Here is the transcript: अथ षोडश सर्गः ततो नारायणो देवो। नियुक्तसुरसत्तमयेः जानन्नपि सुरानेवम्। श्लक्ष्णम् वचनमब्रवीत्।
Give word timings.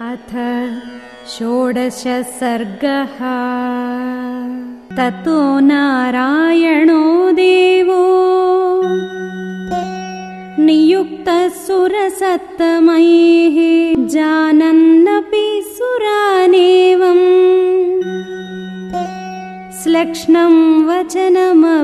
अथ 0.00 0.32
षोडश 1.28 2.02
सर्गः 2.40 3.16
ततो 4.96 5.60
नारायणो 5.60 7.32
देवो। 7.32 8.02
नियुक्तसुरसत्तमयेः 10.58 11.66
जानन्नपि 14.06 15.62
सुरानेवम्। 15.66 17.24
श्लक्ष्णम् 19.82 20.88
वचनमब्रवीत्। 20.88 21.76